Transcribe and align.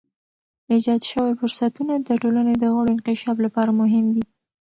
ایجاد 0.71 1.01
شوی 1.11 1.33
فرصتونه 1.39 1.93
د 1.97 2.09
ټولنې 2.21 2.53
د 2.57 2.63
غړو 2.73 2.91
انکشاف 2.95 3.37
لپاره 3.45 3.71
مهم 3.81 4.05
دي. 4.15 4.23